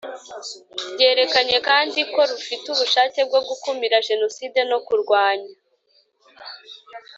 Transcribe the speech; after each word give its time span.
Rwerekanye 0.91 1.57
kandi 1.69 1.99
ko 2.13 2.21
rufite 2.31 2.65
ubushake 2.73 3.19
bwo 3.27 3.39
gukumira 3.47 4.05
Jenoside 4.09 4.59
no 4.71 4.77
kurwanya 4.85 5.51